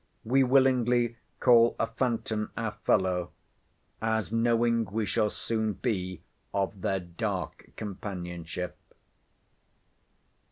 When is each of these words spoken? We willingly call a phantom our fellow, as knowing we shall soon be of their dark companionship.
We 0.23 0.43
willingly 0.43 1.17
call 1.39 1.75
a 1.79 1.85
phantom 1.85 2.51
our 2.57 2.71
fellow, 2.85 3.29
as 4.01 4.31
knowing 4.31 4.85
we 4.85 5.05
shall 5.05 5.29
soon 5.29 5.73
be 5.73 6.23
of 6.55 6.81
their 6.81 6.99
dark 6.99 7.69
companionship. 7.75 8.79